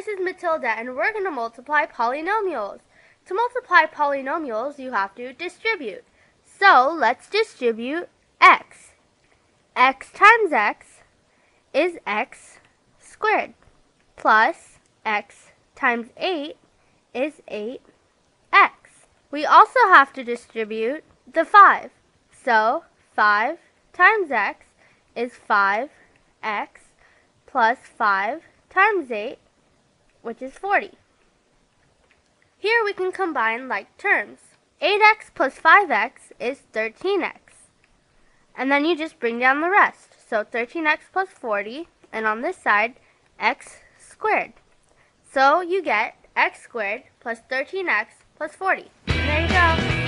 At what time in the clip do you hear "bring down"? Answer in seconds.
39.18-39.60